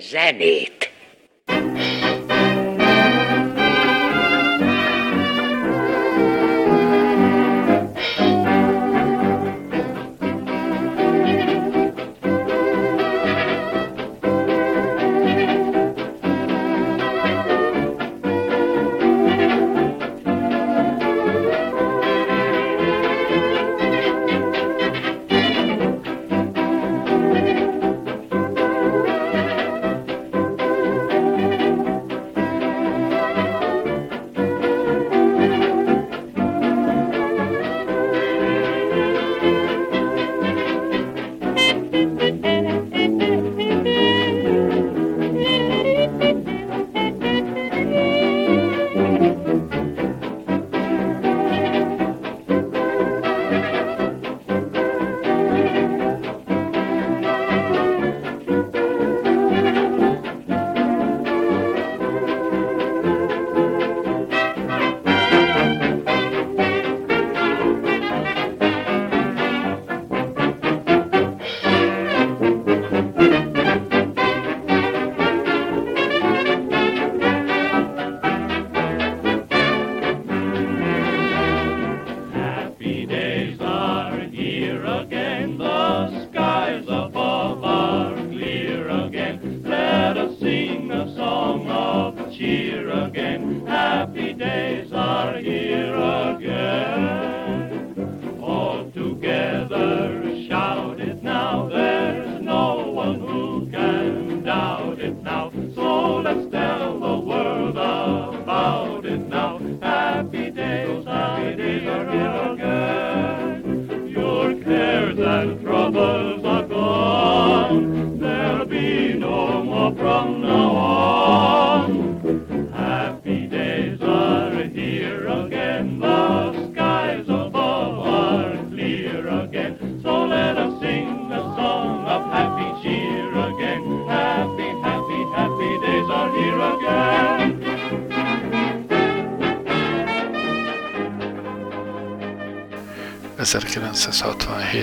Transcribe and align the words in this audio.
zenét. 0.00 0.89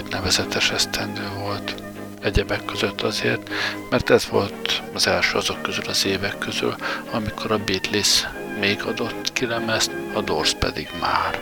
Nevezetes 0.10 0.72
esztendő 0.72 1.30
volt. 1.40 1.76
Egyebek 2.22 2.66
között 2.66 3.02
azért, 3.02 3.50
mert 3.90 4.10
ez 4.10 4.28
volt 4.28 4.82
az 4.94 5.08
első 5.08 5.38
azok 5.38 5.62
közül 5.62 5.86
az 5.88 6.06
évek 6.06 6.38
közül, 6.38 6.76
amikor 7.12 7.52
a 7.52 7.58
Beatles 7.58 8.28
még 8.60 8.82
adott 8.82 9.34
ki 9.34 9.46
a 10.14 10.22
Doors 10.22 10.54
pedig 10.54 10.90
már. 11.00 11.40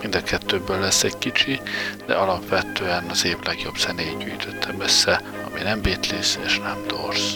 Mind 0.00 0.14
a 0.14 0.22
kettőből 0.22 0.80
lesz 0.80 1.02
egy 1.02 1.18
kicsi, 1.18 1.60
de 2.06 2.14
alapvetően 2.14 3.04
az 3.10 3.24
év 3.24 3.36
legjobb 3.44 3.76
zenét 3.76 4.18
gyűjtöttem 4.18 4.80
össze, 4.80 5.22
ami 5.50 5.62
nem 5.62 5.82
Beatles 5.82 6.38
és 6.44 6.58
nem 6.58 6.84
Doors. 6.86 7.34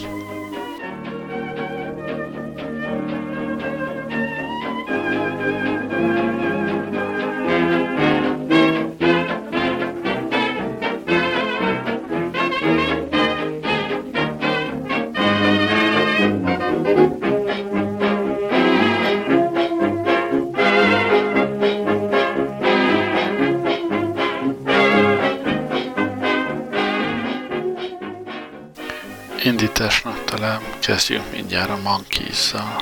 Talán 30.97 31.09
kezdjünk 31.09 31.31
mindjárt 31.31 31.69
a 31.69 31.77
Monkees-szal. 31.81 32.81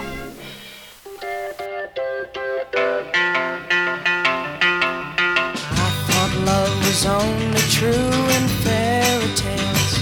love 6.46 6.78
was 6.86 7.06
only 7.06 7.62
true 7.78 8.30
in 8.38 8.48
fairy 8.64 9.34
tales 9.34 9.94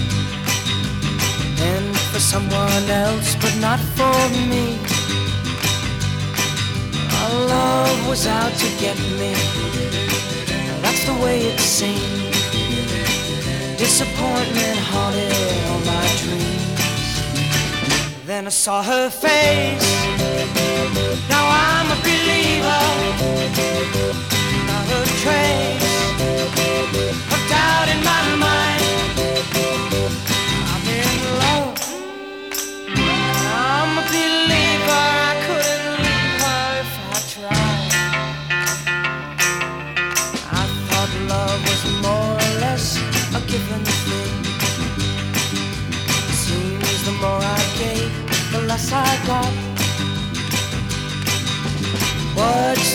And 1.60 1.96
for 2.10 2.20
someone 2.20 2.90
else 2.90 3.36
but 3.40 3.54
not 3.60 3.80
for 3.96 4.28
me 4.50 4.78
Our 7.20 7.46
love 7.46 8.08
was 8.08 8.26
out 8.26 8.54
to 8.62 8.68
get 8.80 8.98
me 9.18 9.34
That's 10.82 11.04
the 11.04 11.16
way 11.24 11.40
it 11.40 11.60
seemed 11.60 12.34
Disappointment 13.78 14.78
haunted 14.90 15.32
all 15.68 15.80
my 15.80 16.06
dreams. 16.22 16.63
Then 18.34 18.46
I 18.48 18.50
saw 18.50 18.82
her 18.82 19.10
face. 19.10 19.90
Now 21.28 21.44
I'm 21.66 21.86
a 21.96 21.98
believer. 22.02 22.84
Not 24.70 24.86
a 24.98 25.02
trace 25.22 25.86
of 27.32 27.40
doubt 27.48 27.88
in 27.94 28.00
my 28.02 28.24
mind. 28.46 28.74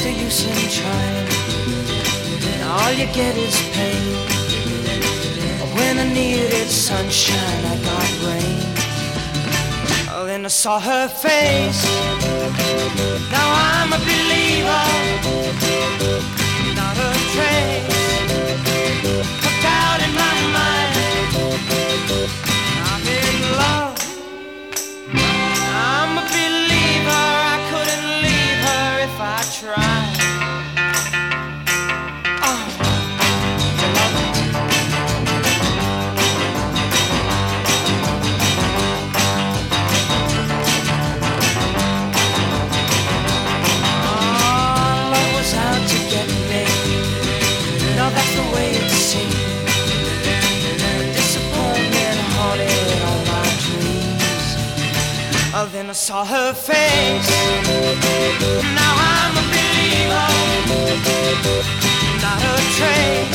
the 0.10 0.24
use 0.24 0.42
in 0.46 0.70
trying? 0.78 1.28
When 2.44 2.62
all 2.74 2.92
you 2.92 3.08
get 3.14 3.36
is 3.38 3.58
pain. 3.76 4.04
When 5.76 5.98
I 6.00 6.06
needed 6.14 6.68
sunshine, 6.68 7.64
I 7.74 7.76
got 7.90 8.10
rain. 8.26 8.60
Oh, 10.12 10.26
then 10.26 10.46
I 10.46 10.48
saw 10.50 10.80
her 10.80 11.08
face. 11.08 11.84
Now 13.36 13.48
I'm 13.70 13.90
a 13.94 14.00
believer. 14.10 14.86
Not 16.80 16.96
a 17.08 17.12
trace. 17.34 18.00
Put 19.44 19.64
out 19.82 20.00
in 20.06 20.12
my 20.24 20.36
mind. 20.58 20.92
I'm 22.90 23.04
in 23.18 23.38
love. 23.58 23.89
I 55.90 55.94
saw 55.94 56.24
her 56.24 56.54
face. 56.54 57.30
Now 58.78 58.94
I'm 59.18 59.34
a 59.34 59.44
believer, 59.50 60.30
not 62.22 62.42
a 62.46 62.56
trace 62.78 63.34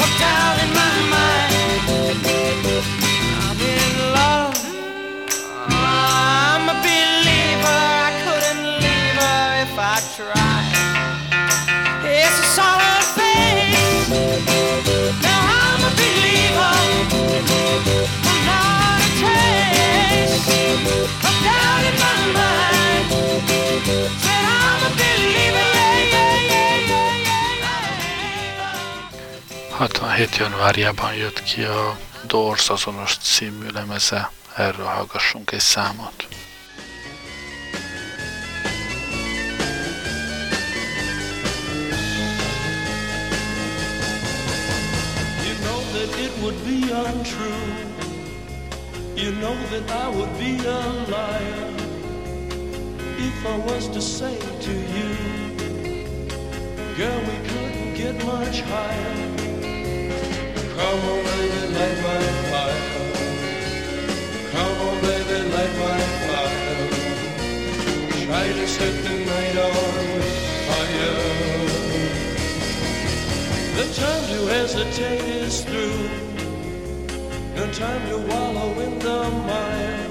of 0.00 0.10
doubt 0.18 0.56
in 0.64 0.70
my 0.72 0.96
mind. 1.12 1.44
2017. 30.14 30.36
januárjában 30.36 31.14
jött 31.14 31.42
ki 31.42 31.62
a 31.62 31.98
Doors 32.26 32.68
azonos 32.68 33.16
című 33.16 33.66
lemeze, 33.72 34.30
erről 34.56 34.86
hallgassunk 34.86 35.52
egy 35.52 35.60
számot. 35.60 36.26
Would 46.42 46.64
be 46.64 46.92
untrue 46.92 47.74
You 49.14 49.32
know 49.32 49.56
that 49.70 49.90
I 49.90 50.08
would 50.08 50.32
be 50.38 50.68
a 50.68 50.92
liar 51.08 51.70
If 53.18 53.46
I 53.46 53.56
was 53.56 53.88
to 53.88 54.00
say 54.00 54.36
to 54.36 54.70
you 54.70 55.08
Girl, 56.96 57.20
we 57.20 57.36
couldn't 57.48 57.94
get 57.94 58.24
much 58.24 58.60
higher 58.60 59.43
hesitate 74.64 75.20
is 75.20 75.62
through. 75.62 76.08
No 77.54 77.70
time 77.72 78.02
to 78.08 78.18
wallow 78.28 78.80
in 78.80 78.98
the 78.98 79.20
mire. 79.48 80.08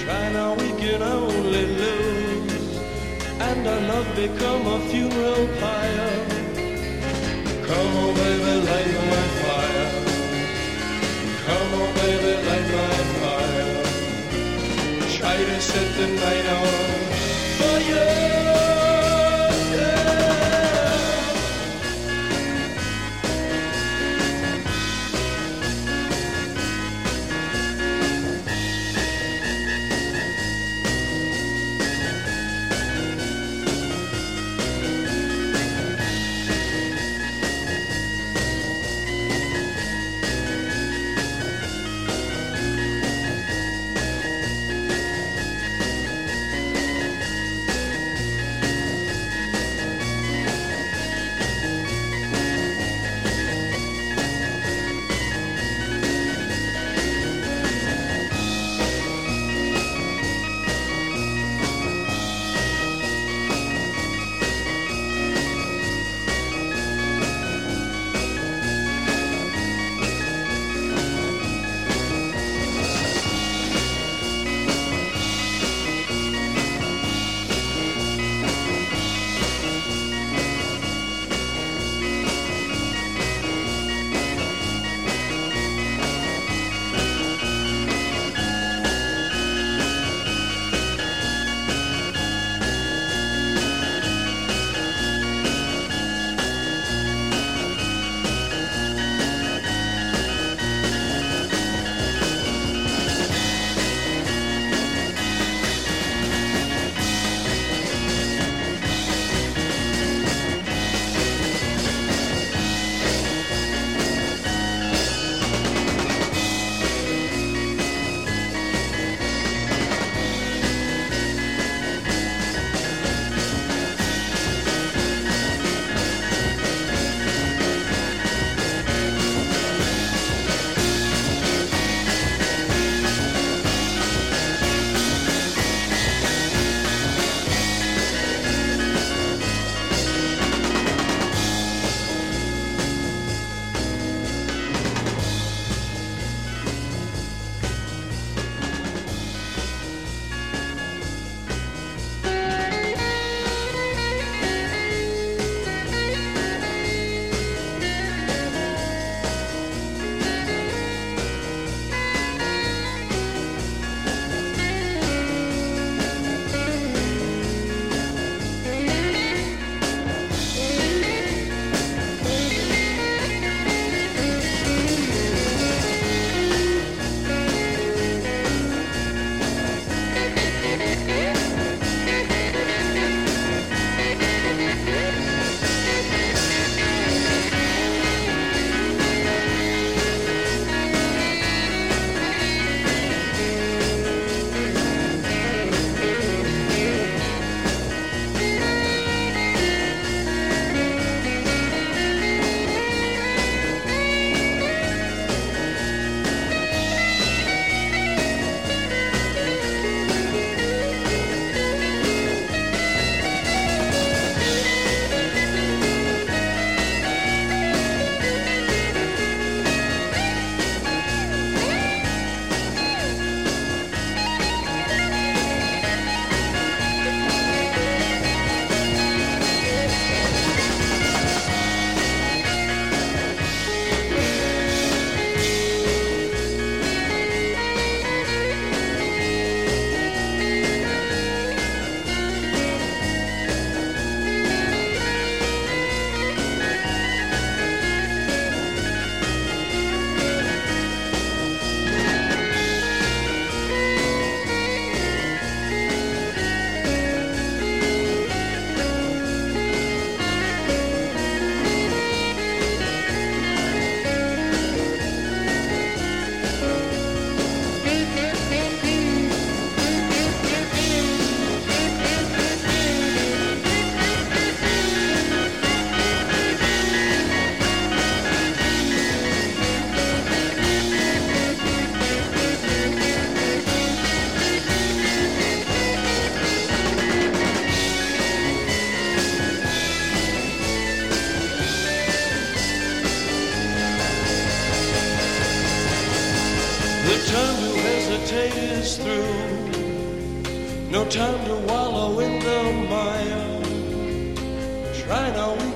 Try 0.00 0.32
now, 0.32 0.54
we 0.54 0.68
can 0.80 1.02
only 1.02 1.66
lose. 1.82 2.78
And 3.48 3.66
our 3.66 3.80
love 3.80 4.14
become 4.14 4.66
a 4.66 4.78
funeral 4.90 5.46
pyre. 5.58 6.39
Come 7.70 7.96
on, 7.98 8.14
baby, 8.14 8.66
light 8.66 8.94
my 9.10 9.28
fire. 9.42 9.69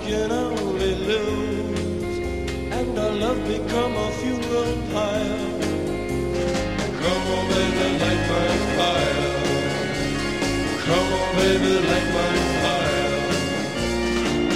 Can 0.07 0.31
only 0.31 0.95
lose. 0.95 2.19
And 2.79 2.99
our 2.99 3.13
love 3.13 3.41
become 3.47 3.97
a 3.97 4.11
funeral 4.21 4.77
pyre. 4.93 5.51
Come 7.01 7.25
on, 7.37 7.45
baby, 7.53 7.87
light 8.03 8.25
my 8.33 8.49
fire. 8.77 9.33
Come 10.87 11.09
on, 11.21 11.29
baby, 11.37 11.73
light 11.91 12.09
my 12.19 12.35
fire. 12.63 13.23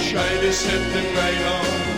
Try 0.09 0.31
to 0.43 0.51
set 0.53 0.83
the 0.93 1.01
night 1.17 1.43
on 1.57 1.88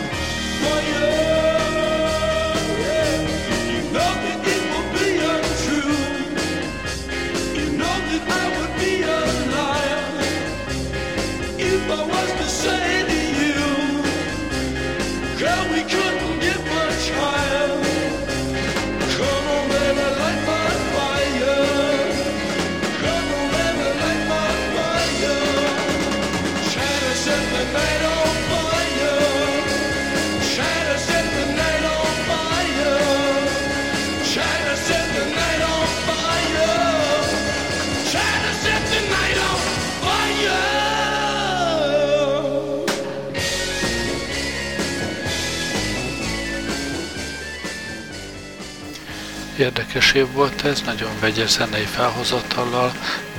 Érdekes 49.62 50.12
év 50.12 50.32
volt 50.32 50.64
ez, 50.64 50.82
nagyon 50.84 51.10
vegyes 51.20 51.50
zenei 51.50 51.84
felhozatallal, 51.84 52.92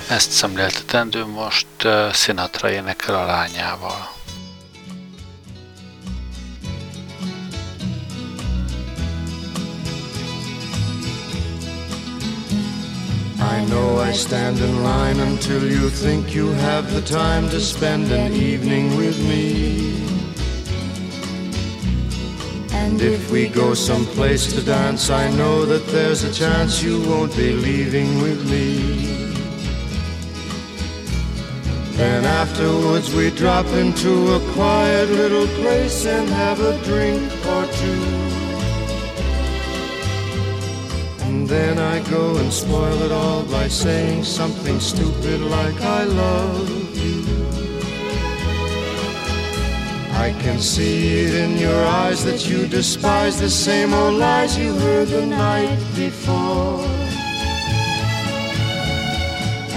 ezt 0.10 0.32
szemléltetendő 0.32 1.26
most 1.26 1.66
uh, 1.84 2.14
Sinatra 2.14 2.72
énekel 2.72 3.16
a 3.16 3.26
lányával. 3.26 4.12
I 13.38 13.66
know 13.66 14.10
I 14.10 14.14
stand 14.14 14.58
in 14.58 14.82
line 14.82 15.24
until 15.24 15.72
you 15.72 15.90
think 15.90 16.34
you 16.34 16.54
have 16.54 17.02
the 17.02 17.02
time 17.02 17.50
to 17.50 17.60
spend 17.60 18.12
an 18.12 18.32
evening 18.32 18.98
with 18.98 19.18
me. 19.28 20.13
And 22.94 23.02
if 23.02 23.32
we 23.32 23.48
go 23.48 23.74
someplace 23.74 24.54
to 24.54 24.62
dance, 24.62 25.10
I 25.10 25.28
know 25.32 25.66
that 25.66 25.84
there's 25.88 26.24
a 26.24 26.32
chance 26.32 26.84
you 26.84 27.02
won't 27.10 27.36
be 27.36 27.52
leaving 27.52 28.22
with 28.22 28.48
me. 28.48 29.26
Then 31.98 32.24
afterwards 32.24 33.12
we 33.16 33.32
drop 33.32 33.66
into 33.66 34.36
a 34.36 34.54
quiet 34.54 35.10
little 35.10 35.48
place 35.64 36.06
and 36.06 36.30
have 36.30 36.60
a 36.60 36.78
drink 36.84 37.24
or 37.48 37.66
two. 37.82 38.04
And 41.26 41.50
then 41.50 41.80
I 41.80 42.08
go 42.12 42.38
and 42.38 42.54
spoil 42.54 43.02
it 43.02 43.12
all 43.12 43.42
by 43.46 43.70
saying 43.70 44.24
something 44.24 44.80
stupid 44.80 45.42
like 45.42 45.82
I 45.82 46.04
love 46.04 46.83
I 50.24 50.32
can 50.32 50.58
see 50.58 51.26
it 51.26 51.34
in 51.34 51.58
your 51.58 51.84
eyes 51.84 52.24
that 52.24 52.48
you 52.50 52.66
despise 52.66 53.42
the 53.42 53.50
same 53.50 53.94
old 53.94 54.16
lies 54.16 54.58
you 54.58 54.74
heard 54.74 55.10
the 55.10 55.26
night 55.26 55.78
before. 55.98 56.80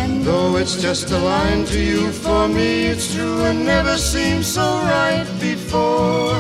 And 0.03 0.23
though 0.23 0.55
it's 0.55 0.81
just 0.81 1.11
a 1.11 1.19
line 1.19 1.65
to 1.65 1.81
you, 1.81 2.13
for 2.13 2.47
me 2.47 2.87
it's 2.87 3.13
true 3.13 3.43
and 3.43 3.65
never 3.65 3.97
seemed 3.99 4.45
so 4.45 4.63
right 4.63 5.27
before. 5.41 6.39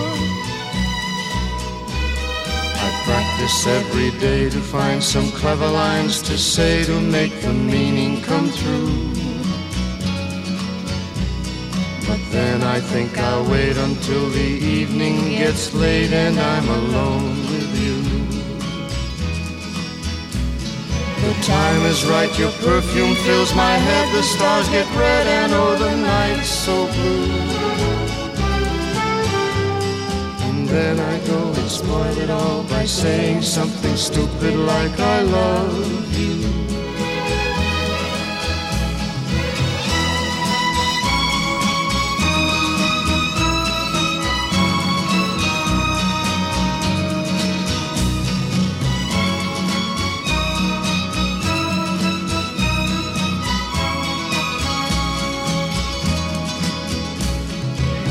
I 2.85 2.89
practice 3.09 3.67
every 3.67 4.13
day 4.21 4.49
to 4.51 4.61
find 4.61 5.03
some 5.03 5.29
clever 5.33 5.67
lines 5.67 6.23
to 6.29 6.39
say 6.39 6.85
to 6.85 7.01
make 7.01 7.35
the 7.43 7.53
meaning 7.53 8.23
come 8.23 8.51
through. 8.51 8.96
Then 12.30 12.62
I 12.62 12.80
think 12.80 13.18
I'll 13.18 13.49
wait 13.50 13.76
until 13.76 14.28
the 14.30 14.50
evening 14.78 15.16
gets 15.30 15.73
late 15.75 16.12
and 16.12 16.38
I'm 16.38 16.68
alone 16.68 17.37
with 17.50 17.71
you. 17.83 17.97
The 21.26 21.35
time 21.42 21.83
is 21.87 22.04
right, 22.06 22.38
your 22.38 22.52
perfume 22.52 23.14
fills 23.26 23.54
my 23.54 23.76
head, 23.76 24.14
the 24.14 24.23
stars 24.23 24.68
get 24.68 24.87
red 24.97 25.26
and 25.26 25.52
oh, 25.52 25.76
the 25.76 25.97
night's 25.97 26.49
so 26.49 26.87
blue. 26.95 27.56
And 30.49 30.68
then 30.68 30.99
I 30.99 31.26
go 31.26 31.52
and 31.52 31.71
spoil 31.71 32.18
it 32.18 32.30
all 32.30 32.62
by 32.64 32.85
saying 32.85 33.42
something 33.42 33.97
stupid 33.97 34.54
like 34.54 34.99
I 34.99 35.23
love 35.23 36.18
you. 36.18 36.65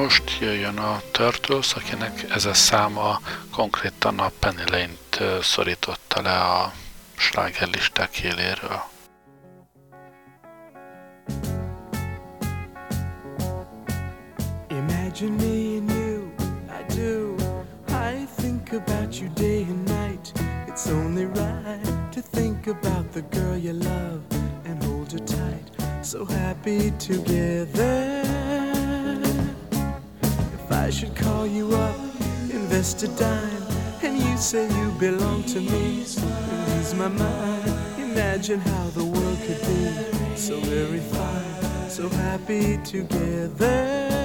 Most 0.00 0.38
jöjjön 0.40 0.78
a 0.78 1.00
Turtles, 1.10 1.74
akinek 1.74 2.24
ez 2.30 2.44
a 2.44 2.54
száma 2.54 3.20
konkrétan 3.50 4.18
a 4.18 4.30
Penny 4.38 4.64
Lane-t 4.70 5.42
szorította 5.42 6.22
le 6.22 6.38
a 6.38 6.72
slágerlisták 7.16 8.18
éléről. 8.18 8.82
Imagine 14.68 15.34
me 15.36 15.76
and 15.78 15.90
you, 15.90 16.32
I 16.68 16.94
do. 16.94 17.34
I 17.88 18.26
think 18.36 18.72
about 18.72 19.18
you 19.20 19.28
day 19.34 19.62
and 19.62 19.88
night. 19.88 20.32
It's 20.66 20.86
only 20.86 21.24
right 21.24 22.12
to 22.12 22.20
think 22.32 22.66
about 22.66 23.12
the 23.12 23.22
girl 23.30 23.56
you 23.56 23.72
love 23.72 24.20
and 24.64 24.84
hold 24.84 25.12
her 25.12 25.24
tight. 25.24 25.70
So 26.02 26.24
happy 26.24 26.92
together. 26.96 28.69
I 30.90 30.92
should 30.92 31.14
call 31.14 31.46
you 31.46 31.72
up, 31.72 31.96
invest 32.50 33.04
a 33.04 33.08
dime, 33.16 33.62
and 34.02 34.18
you 34.18 34.36
say 34.36 34.66
you 34.66 34.90
belong 34.98 35.44
to 35.44 35.60
me, 35.60 36.04
and 36.18 36.68
lose 36.68 36.94
my 36.94 37.06
mind. 37.06 37.72
Imagine 37.96 38.58
how 38.58 38.88
the 38.88 39.04
world 39.04 39.38
could 39.46 39.60
be 39.60 40.36
so 40.36 40.58
very 40.58 40.98
fine, 40.98 41.88
so 41.88 42.08
happy 42.08 42.76
together. 42.78 44.19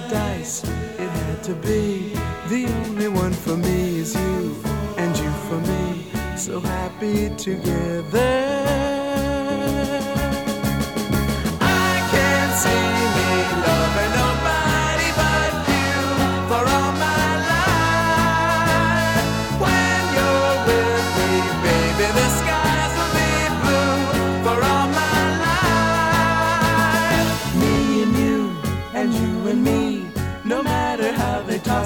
the 0.00 0.08
dice, 0.08 0.64
it 0.98 1.08
had 1.08 1.42
to 1.44 1.54
be. 1.54 2.14
The 2.48 2.66
only 2.86 3.08
one 3.08 3.32
for 3.32 3.56
me 3.56 3.98
is 3.98 4.14
you, 4.14 4.56
and 4.96 5.16
you 5.16 5.30
for 5.48 5.60
me. 5.70 6.06
So 6.36 6.60
happy 6.60 7.30
together. 7.36 8.30
I 11.60 12.08
can't 12.12 12.54
see. 12.62 12.99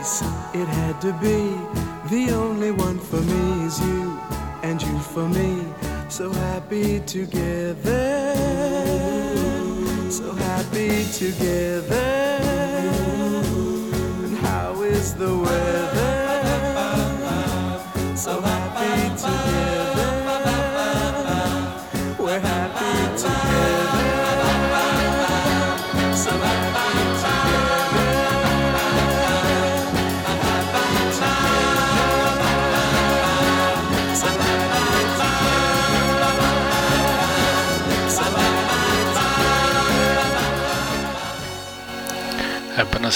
choice, 0.00 0.22
it 0.54 0.66
had 0.66 1.00
to 1.00 1.12
be. 1.14 1.56
The 2.08 2.32
only 2.32 2.70
one 2.70 2.98
for 2.98 3.20
me 3.20 3.64
is 3.66 3.78
you, 3.80 4.18
and 4.62 4.80
you 4.82 4.98
for 4.98 5.28
me. 5.28 5.64
So 6.08 6.32
happy 6.32 7.00
together, 7.00 8.34
so 10.10 10.32
happy 10.32 11.04
together. 11.12 11.59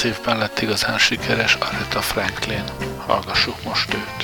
évben 0.05 0.39
lett 0.39 0.61
igazán 0.61 0.99
sikeres 0.99 1.55
Aretha 1.55 2.01
Franklin. 2.01 2.65
Hallgassuk 3.07 3.63
most 3.63 3.95
őt. 3.95 4.24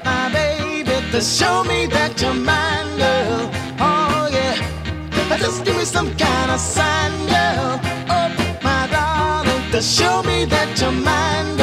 to 1.11 1.19
show 1.19 1.63
me 1.65 1.87
that 1.87 2.21
you're 2.21 2.33
mine, 2.33 2.97
girl. 2.97 3.51
Oh 3.79 4.29
yeah, 4.31 4.55
just 5.37 5.65
give 5.65 5.75
me 5.75 5.83
some 5.83 6.09
kind 6.15 6.51
of 6.51 6.59
sign, 6.59 7.11
girl. 7.27 7.79
Oh 8.07 8.29
my 8.63 8.87
darling, 8.87 9.71
to 9.71 9.81
show 9.81 10.23
me 10.23 10.45
that 10.45 10.79
you're 10.79 10.91
mine. 10.91 11.57
Girl. 11.57 11.60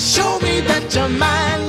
show 0.00 0.38
me 0.40 0.60
that 0.60 0.94
you're 0.94 1.08
mine. 1.08 1.67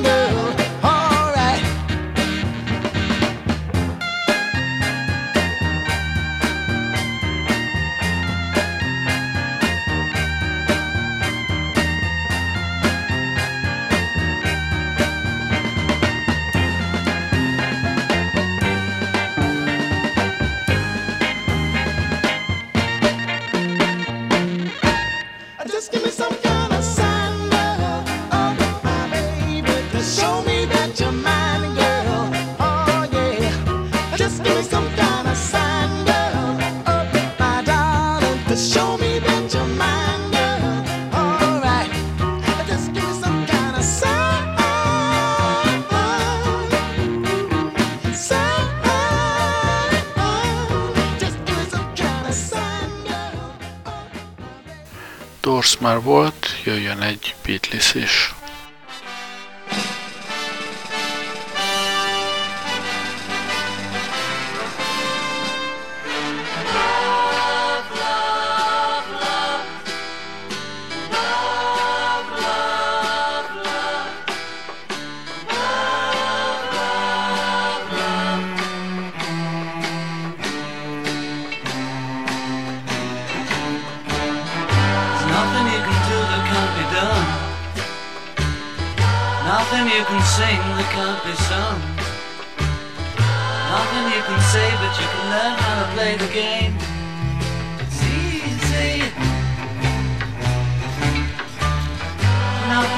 már 55.79 56.01
volt, 56.01 56.47
jöjjön 56.63 57.01
egy 57.01 57.35
Beatles 57.45 57.93
is. 57.93 58.33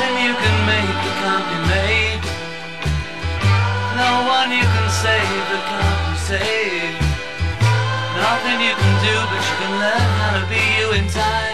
Nothing 0.01 0.25
you 0.25 0.33
can 0.33 0.57
make 0.65 0.97
that 1.05 1.15
can't 1.21 1.45
be 1.45 1.57
made. 1.69 2.21
No 4.01 4.25
one 4.25 4.49
you 4.49 4.65
can 4.65 4.89
save 4.89 5.45
that 5.53 5.63
can't 5.69 6.01
be 6.09 6.17
saved. 6.25 6.97
Nothing 8.17 8.65
you 8.65 8.73
can 8.81 8.93
do, 9.05 9.13
but 9.29 9.41
you 9.45 9.55
can 9.61 9.73
learn 9.77 10.09
how 10.17 10.41
to 10.41 10.43
be 10.49 10.61
you 10.81 10.87
in 10.97 11.07
time. 11.07 11.50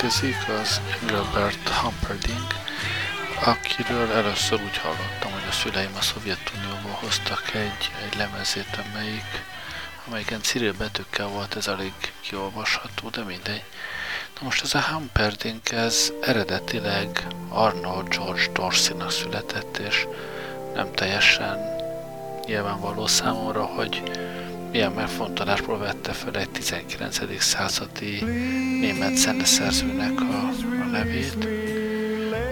Következik, 0.00 0.48
az 0.60 0.80
Engelbert 1.00 1.68
Humperdinck, 1.68 2.54
akiről 3.44 4.12
először 4.12 4.60
úgy 4.62 4.76
hallottam, 4.76 5.32
hogy 5.32 5.48
a 5.48 5.52
szüleim 5.52 5.94
a 5.98 6.00
Szovjetunióból 6.00 6.98
hoztak 7.00 7.54
egy, 7.54 7.90
egy 8.06 8.16
lemezét, 8.16 8.78
amelyik, 8.84 9.44
amelyiken 10.06 10.40
Cyril 10.42 10.72
betűkkel 10.72 11.26
volt, 11.26 11.56
ez 11.56 11.66
elég 11.66 11.92
kiolvasható, 12.20 13.08
de 13.08 13.22
mindegy. 13.22 13.62
Na 14.38 14.44
most 14.44 14.62
ez 14.62 14.74
a 14.74 14.80
Humperdinck, 14.80 15.70
ez 15.70 16.12
eredetileg 16.20 17.26
Arnold 17.48 18.08
George 18.08 18.46
Dorsey-nak 18.52 19.10
született, 19.10 19.76
és 19.78 20.06
nem 20.74 20.92
teljesen 20.92 21.58
nyilvánvaló 22.46 23.06
számomra, 23.06 23.64
hogy 23.64 24.02
milyen 24.70 24.92
megfontolásból 24.92 25.78
vette 25.78 26.12
fel 26.12 26.34
egy 26.34 26.50
19. 26.50 27.42
századi 27.42 28.24
német 28.80 29.16
zeneszerzőnek 29.16 30.20
a, 30.20 30.48
a 30.82 30.86
nevét. 30.90 31.48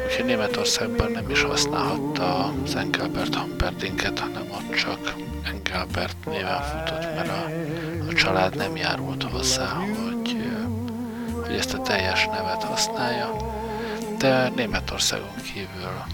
Úgyhogy 0.06 0.24
Németországban 0.24 1.10
nem 1.10 1.30
is 1.30 1.42
használhatta 1.42 2.54
az 2.64 2.74
Engelbert 2.74 3.34
Humperdincket, 3.34 4.18
hanem 4.18 4.50
ott 4.50 4.74
csak 4.74 5.14
Engelbert 5.44 6.16
néven 6.24 6.62
futott, 6.62 7.14
mert 7.14 7.28
a, 7.28 7.46
a 8.08 8.12
család 8.12 8.56
nem 8.56 8.76
járult 8.76 9.22
hozzá, 9.22 9.66
hogy, 9.66 10.36
hogy 11.46 11.54
ezt 11.54 11.74
a 11.74 11.82
teljes 11.82 12.26
nevet 12.26 12.62
használja. 12.62 13.36
De 14.18 14.48
Németországon 14.48 15.34
kívül 15.52 16.04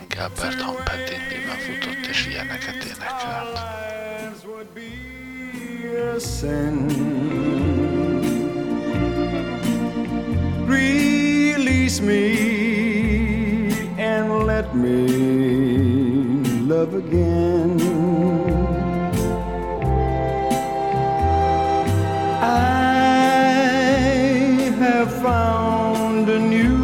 Engelbert 0.00 0.60
Humperdinck 0.60 1.28
néven 1.30 1.58
futott, 1.58 2.06
és 2.10 2.26
ilyeneket 2.26 2.84
énekelt. 2.84 3.58
Sin. 6.20 6.88
Release 10.66 12.00
me 12.00 12.24
and 13.98 14.44
let 14.46 14.74
me 14.74 15.06
love 16.72 16.94
again. 16.94 17.80
I 22.40 22.94
have 24.78 25.10
found 25.22 26.28
a 26.28 26.38
new 26.38 26.76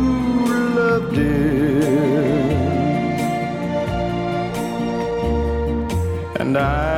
love, 0.77 1.14
dear 1.14 2.20
and 6.40 6.57
I 6.57 6.89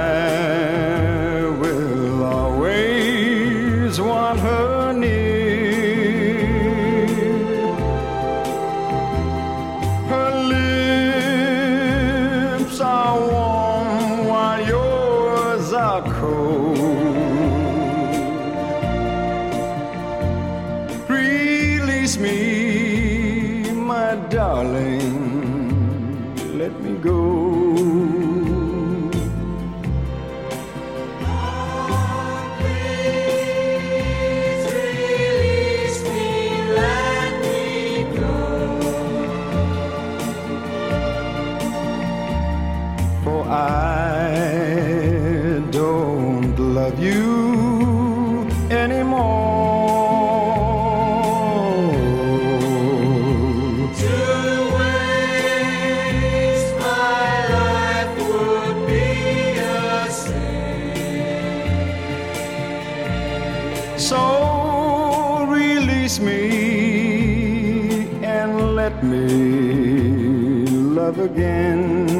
let 68.83 69.05
me 69.05 70.67
love 70.67 71.21
again. 71.21 72.12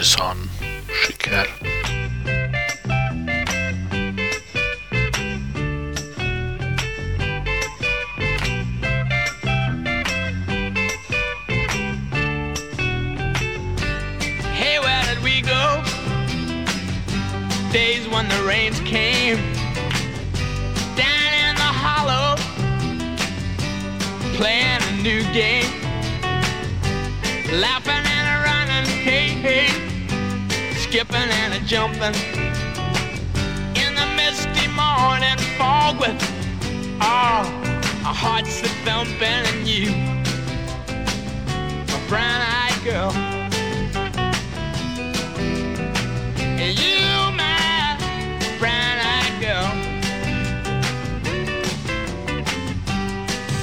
is 0.00 0.08
song. 0.12 0.29
Girl. 42.84 43.12
You, 46.56 47.30
my 47.36 47.96
brown-eyed 48.58 49.40
girl. 49.40 49.66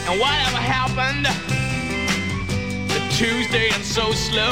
And 0.05 0.19
whatever 0.19 0.57
happened 0.57 1.25
to 2.89 3.17
Tuesday 3.17 3.69
and 3.73 3.83
so 3.83 4.11
slow? 4.11 4.51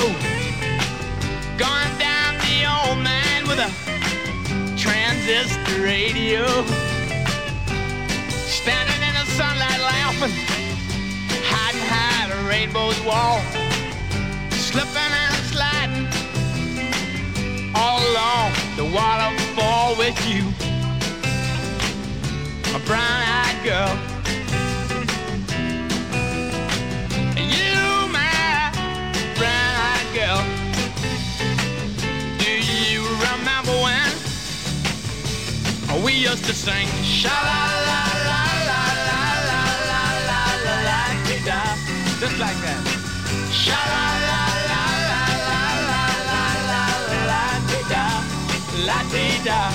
Gone 1.57 1.99
down 1.99 2.37
the 2.39 2.65
old 2.65 3.03
man 3.03 3.47
with 3.47 3.59
a 3.59 3.69
transistor 4.75 5.83
radio. 5.83 6.43
Standing 8.29 9.01
in 9.07 9.13
the 9.13 9.25
sunlight 9.37 9.79
laughing, 9.79 10.33
hiding 11.43 11.81
high 11.81 12.29
the 12.29 12.49
rainbow's 12.49 12.99
wall. 13.01 13.41
Slipping 14.75 15.13
and 15.23 15.35
sliding 15.53 16.05
all 17.73 17.97
along 18.11 18.51
the 18.75 18.83
waterfall 18.83 19.95
with 19.95 20.19
you, 20.27 20.43
a 22.75 22.79
brown-eyed 22.79 23.63
girl. 23.63 23.95
You, 27.39 28.07
my 28.11 28.69
brown-eyed 29.39 30.09
girl. 30.13 30.43
Do 32.37 32.51
you 32.51 32.99
remember 33.31 33.75
when 33.85 34.11
we 36.03 36.11
used 36.11 36.43
to 36.43 36.53
sing 36.53 36.87
sha 37.01 37.29
la 37.29 37.63
la 37.87 38.03
la 38.27 38.43
la 38.69 38.83
la 39.07 39.07
la 39.07 39.23
la 39.49 39.63
la 39.89 40.43
la 40.67 40.75
la 40.83 40.99
just 42.19 42.37
like 42.39 42.59
that. 42.65 42.83
Sha 43.53 43.79
la 43.93 44.27
la 44.27 44.34
la 48.85 49.01
da. 49.43 49.71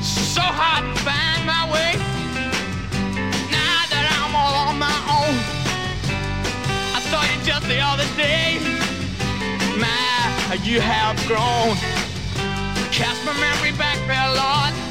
So 0.00 0.40
hard 0.40 0.84
to 0.84 1.02
find 1.02 1.44
my 1.44 1.64
way. 1.72 1.92
Now 3.50 3.80
that 3.90 4.06
I'm 4.14 4.34
all 4.36 4.68
on 4.68 4.78
my 4.78 4.98
own, 5.18 5.34
I 6.94 7.00
saw 7.10 7.22
you 7.22 7.38
just 7.44 7.66
the 7.66 7.80
other 7.80 8.06
day. 8.16 8.60
My, 9.76 10.54
you 10.62 10.80
have 10.80 11.16
grown. 11.26 11.76
Cast 12.92 13.24
my 13.24 13.32
memory 13.40 13.72
back 13.76 13.98
there, 14.06 14.28
Lord. 14.34 14.81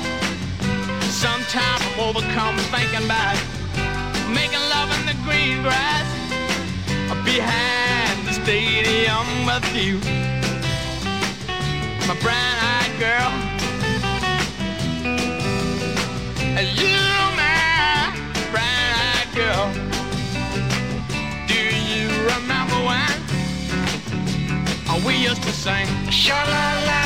Sometimes 1.51 1.83
I'm 1.83 1.99
overcome 1.99 2.55
thinking 2.71 3.03
about 3.03 3.35
making 4.29 4.63
love 4.69 4.89
in 4.97 5.05
the 5.05 5.13
green 5.25 5.61
grass 5.61 6.07
behind 7.25 8.25
the 8.25 8.31
stadium 8.31 9.45
with 9.45 9.75
you, 9.75 9.99
my 12.07 12.15
brown-eyed 12.21 12.97
girl. 12.99 13.31
And 16.55 16.67
you, 16.79 16.97
my 17.35 18.15
brown-eyed 18.53 19.29
girl. 19.35 19.73
Do 21.49 21.61
you 21.91 22.07
remember 22.31 22.79
when 22.87 23.19
we 25.03 25.13
used 25.17 25.43
to 25.43 25.51
sing? 25.51 25.87
Sha 26.09 26.45
la 26.45 26.79
la 26.85 27.00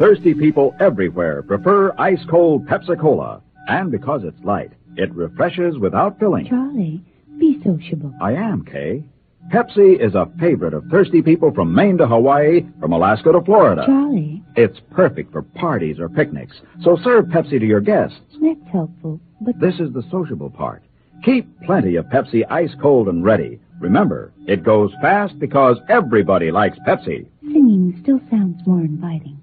Thirsty 0.00 0.32
people 0.32 0.74
everywhere 0.80 1.42
prefer 1.42 1.92
ice 1.98 2.24
cold 2.30 2.66
Pepsi 2.66 2.98
Cola. 2.98 3.42
And 3.68 3.90
because 3.90 4.22
it's 4.24 4.42
light, 4.42 4.72
it 4.96 5.14
refreshes 5.14 5.76
without 5.78 6.18
filling. 6.18 6.46
Charlie, 6.48 7.04
be 7.38 7.60
sociable. 7.62 8.12
I 8.20 8.32
am, 8.32 8.64
Kay. 8.64 9.04
Pepsi 9.52 10.00
is 10.00 10.14
a 10.14 10.26
favorite 10.40 10.72
of 10.72 10.84
thirsty 10.90 11.20
people 11.20 11.52
from 11.52 11.74
Maine 11.74 11.98
to 11.98 12.06
Hawaii, 12.06 12.66
from 12.80 12.92
Alaska 12.92 13.32
to 13.32 13.42
Florida. 13.42 13.84
Charlie, 13.86 14.42
It's 14.56 14.80
perfect 14.90 15.32
for 15.32 15.42
parties 15.42 15.98
or 16.00 16.08
picnics, 16.08 16.56
so 16.82 16.96
serve 17.04 17.26
Pepsi 17.26 17.60
to 17.60 17.66
your 17.66 17.80
guests. 17.80 18.18
that's 18.40 18.58
helpful, 18.72 19.20
but 19.42 19.58
This 19.60 19.74
is 19.80 19.92
the 19.92 20.02
sociable 20.10 20.50
part. 20.50 20.82
Keep 21.24 21.60
plenty 21.62 21.96
of 21.96 22.06
Pepsi 22.06 22.44
ice 22.50 22.74
cold 22.80 23.08
and 23.08 23.22
ready. 23.22 23.60
Remember, 23.80 24.32
it 24.46 24.62
goes 24.62 24.92
fast 25.02 25.38
because 25.38 25.78
everybody 25.90 26.50
likes 26.50 26.78
Pepsi. 26.86 27.26
singing 27.42 27.98
still 28.02 28.20
sounds 28.30 28.66
more 28.66 28.80
inviting. 28.80 29.39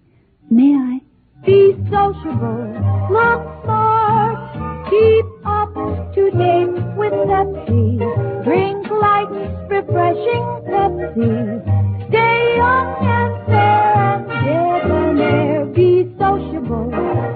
May 0.50 0.74
I? 0.74 1.02
Be 1.46 1.74
sociable, 1.92 2.74
look 3.12 3.64
smart, 3.64 4.90
keep 4.90 5.26
up 5.46 5.74
to 6.16 6.32
date 6.32 6.96
with 6.98 7.14
Pepsi. 7.14 8.44
Drink 8.44 8.88
light, 8.90 9.30
refreshing 9.70 10.46
Pepsi. 10.68 12.08
Stay 12.10 12.56
young 12.58 12.96
and 13.02 13.46
fair 13.46 13.94
and 13.96 14.88
debonair. 14.90 15.66
Be 15.66 16.04
sociable, 16.18 16.92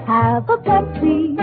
have 0.06 0.48
a 0.48 0.56
Pepsi. 0.58 1.38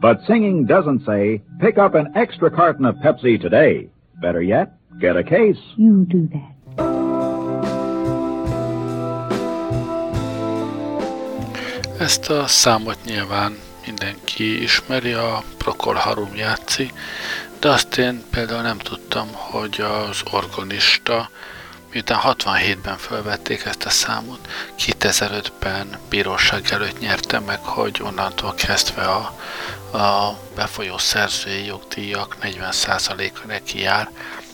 But 0.00 0.20
singing 0.26 0.66
doesn't 0.66 1.04
say, 1.06 1.42
pick 1.60 1.78
up 1.78 1.94
an 1.94 2.12
extra 2.16 2.50
carton 2.50 2.84
of 2.84 2.96
Pepsi 2.96 3.40
today. 3.40 3.88
Better 4.20 4.42
yet, 4.42 4.74
get 5.00 5.16
a 5.16 5.22
case. 5.22 5.58
You 5.76 6.06
do 6.08 6.28
that. 6.32 6.54
Ezt 12.02 12.30
a 12.30 12.46
számot 12.46 13.04
nyilván 13.04 13.58
mindenki 13.86 14.62
ismeri, 14.62 15.12
a 15.12 15.42
Procol 15.58 15.94
Harum 15.94 16.34
játszi, 16.34 16.92
de 17.60 17.68
azt 17.68 17.96
én 17.96 18.24
például 18.30 18.62
nem 18.62 18.78
tudtam, 18.78 19.32
hogy 19.32 19.80
az 19.80 20.20
organista, 20.30 21.30
miután 21.92 22.20
67-ben 22.22 22.96
felvették 22.96 23.64
ezt 23.64 23.84
a 23.84 23.90
számot, 23.90 24.48
2005-ben 24.78 25.98
bíróság 26.08 26.66
előtt 26.70 27.00
nyerte 27.00 27.38
meg, 27.38 27.58
hogy 27.58 28.00
onnantól 28.02 28.54
kezdve 28.54 29.02
a, 29.02 29.38
a 29.98 30.38
befolyó 30.54 30.98
szerzői 30.98 31.64
jogdíjak 31.66 32.36
40%-a 32.42 33.46
neki 33.46 33.80
jár, 33.80 34.10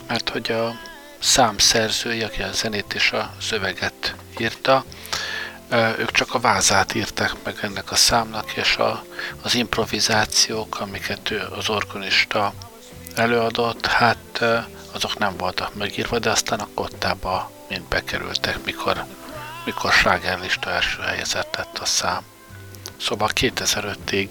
mert 0.08 0.28
hogy 0.28 0.52
a 0.52 0.80
szám 1.18 1.58
szerzői, 1.58 2.22
aki 2.22 2.42
a 2.42 2.52
zenét 2.52 2.94
és 2.94 3.12
a 3.12 3.34
szöveget 3.40 4.14
írta, 4.38 4.84
ők 5.70 6.10
csak 6.10 6.34
a 6.34 6.40
vázát 6.40 6.94
írták 6.94 7.32
meg 7.44 7.58
ennek 7.62 7.90
a 7.90 7.96
számnak, 7.96 8.52
és 8.56 8.76
a, 8.76 9.04
az 9.42 9.54
improvizációk, 9.54 10.80
amiket 10.80 11.32
az 11.58 11.68
organista 11.68 12.52
előadott, 13.14 13.86
hát 13.86 14.44
azok 14.92 15.18
nem 15.18 15.36
voltak 15.36 15.74
megírva, 15.74 16.18
de 16.18 16.30
aztán 16.30 16.60
a 16.60 16.68
kottába 16.74 17.50
mind 17.68 17.82
bekerültek, 17.82 18.64
mikor, 18.64 19.04
mikor 19.64 19.92
slágerlista 19.92 20.70
első 20.70 21.00
helyezett 21.02 21.56
lett 21.56 21.78
a 21.78 21.84
szám. 21.84 22.22
Szóval 23.00 23.30
2005-ig 23.34 24.30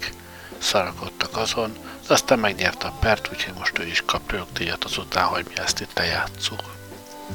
szarakodtak 0.58 1.36
azon, 1.36 1.72
de 2.06 2.14
aztán 2.14 2.38
megnyerte 2.38 2.86
a 2.86 2.96
pert, 3.00 3.28
úgyhogy 3.32 3.54
most 3.58 3.78
ő 3.78 3.86
is 3.86 4.02
kap 4.06 4.32
jogdíjat 4.32 4.84
azután, 4.84 5.24
hogy 5.24 5.44
mi 5.48 5.58
ezt 5.58 5.80
itt 5.80 5.98
lejátszuk. 5.98 6.76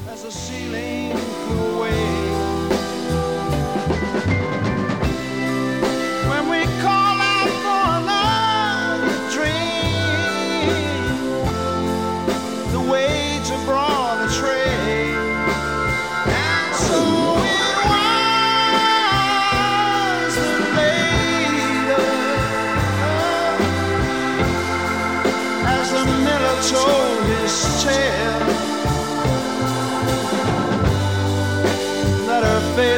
as 0.08 0.22
the 0.22 0.32
ceiling 0.32 1.18
flew 1.18 1.73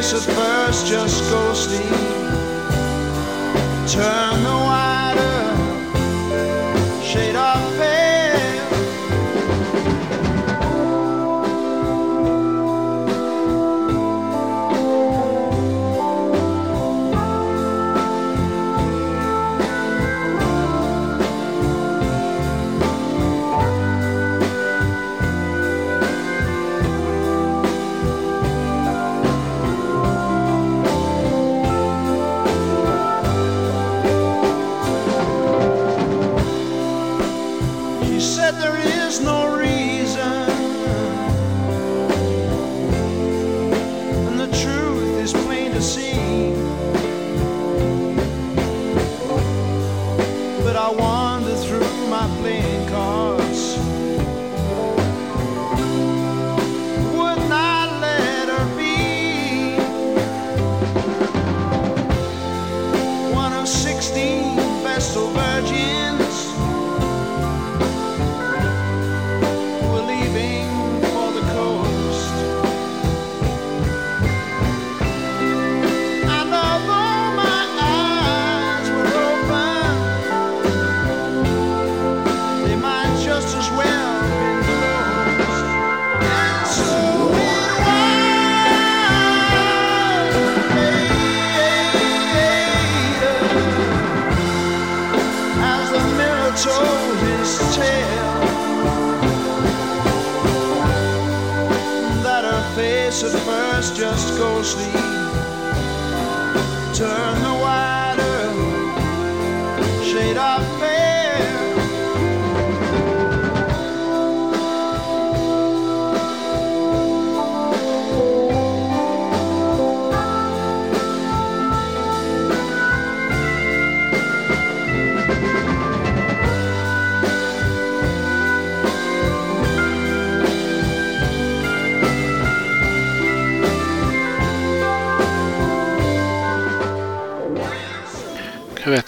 face 0.06 0.28
at 0.28 0.34
first 0.34 0.86
just 0.86 1.22
ghosty 1.24 1.88
turn 3.92 4.42
the 4.42 4.85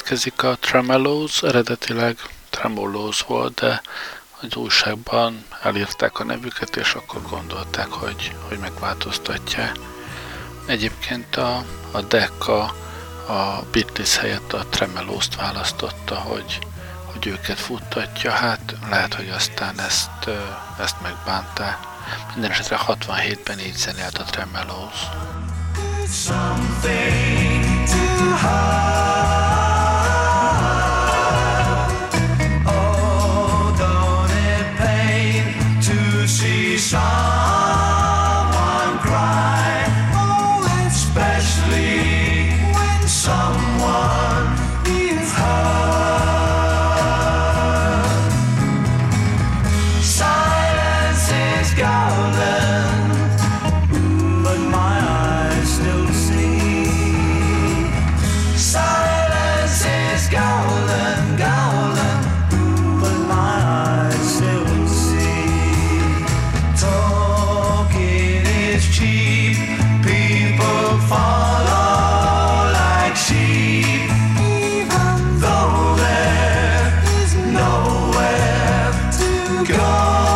Következik 0.09 0.43
a 0.43 0.57
Tremelos, 0.61 1.43
eredetileg 1.43 2.19
Tremolos 2.51 3.21
volt, 3.21 3.61
de 3.61 3.83
az 4.41 4.57
újságban 4.57 5.45
elírták 5.63 6.19
a 6.19 6.25
nevüket, 6.25 6.77
és 6.77 6.93
akkor 6.95 7.23
gondolták, 7.31 7.91
hogy, 7.91 8.35
hogy 8.49 8.59
megváltoztatják. 8.59 9.77
Egyébként 10.67 11.37
a, 11.37 11.65
a 11.91 12.01
Decca 12.01 12.75
a 13.27 13.63
Beatles 13.73 14.17
helyett 14.17 14.53
a 14.53 14.67
Tremelost 14.71 15.37
választotta, 15.37 16.15
hogy, 16.15 16.59
hogy 17.05 17.27
őket 17.27 17.59
futtatja, 17.59 18.31
hát 18.31 18.75
lehet, 18.91 19.15
hogy 19.15 19.29
aztán 19.29 19.81
ezt, 19.81 20.31
ezt 20.81 21.01
megbánták. 21.03 21.79
Minden 22.33 22.51
esetre 22.51 22.79
67-ben 22.87 23.59
így 23.59 23.77
zenélt 23.77 24.19
a 24.19 24.23
Tremelos. 24.25 25.03
Oh, 28.41 28.88
go. 79.69 80.28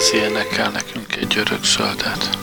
Jazz 0.00 0.12
énekel 0.12 0.70
nekünk 0.70 1.16
egy 1.16 1.36
örök 1.36 1.64
zöldet. 1.64 2.38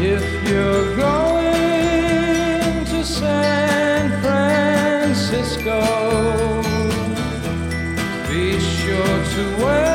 If 0.00 0.22
you're 0.48 0.94
going 0.96 2.86
to 2.88 3.02
San 3.04 4.10
Francisco, 4.20 5.80
be 8.28 8.58
sure 8.60 9.22
to 9.34 9.42
wear 9.64 9.91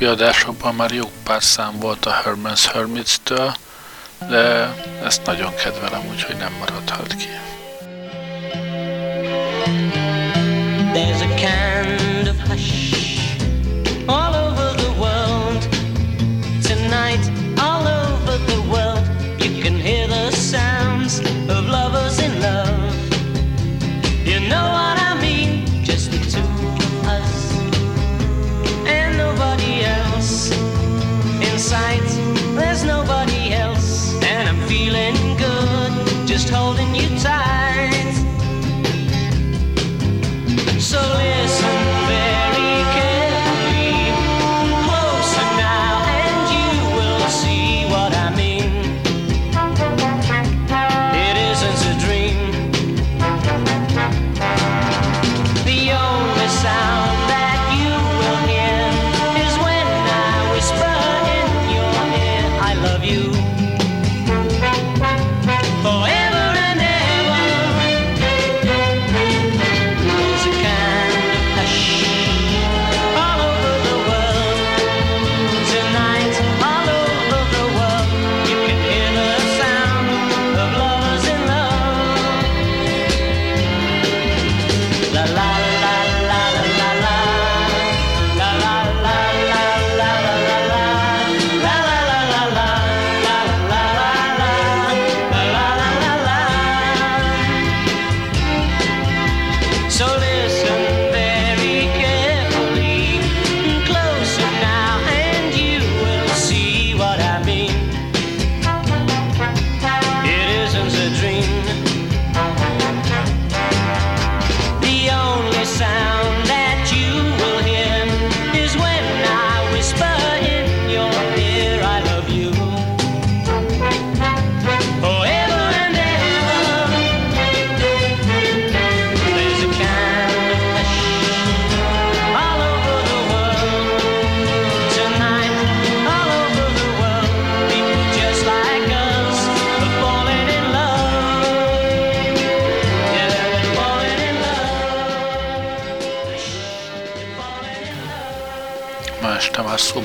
korábbi 0.00 0.22
adásokban 0.22 0.74
már 0.74 0.92
jó 0.92 1.10
pár 1.24 1.42
szám 1.42 1.78
volt 1.78 2.06
a 2.06 2.22
Herman's 2.24 2.70
Hermits-től, 2.72 3.54
de 4.28 4.74
ezt 5.04 5.26
nagyon 5.26 5.54
kedvelem, 5.54 6.08
úgyhogy 6.10 6.36
nem 6.36 6.52
maradhat 6.58 7.14
ki. 7.14 7.49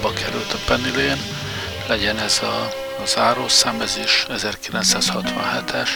Már 0.03 0.13
került 0.13 0.53
a 0.53 0.57
Penny 0.65 0.91
Lane, 0.95 1.21
legyen 1.88 2.17
ez 2.17 2.39
a, 2.41 2.69
a 3.01 3.05
zárószám, 3.05 3.82
ez 3.82 3.97
is 4.03 4.26
1967-es. 4.30 5.89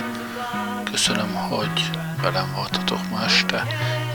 Köszönöm, 0.91 1.35
hogy 1.35 1.89
velem 2.21 2.53
voltatok 2.55 3.09
ma 3.09 3.23
este. 3.23 3.67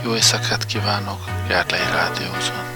Jó 0.03 0.15
éjszakát 0.15 0.65
kívánok, 0.65 1.23
Gerlei 1.47 1.85
Rádiózon. 1.93 2.74